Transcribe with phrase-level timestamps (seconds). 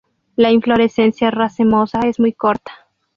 [0.35, 2.71] La inflorescencia racemosa es muy corta.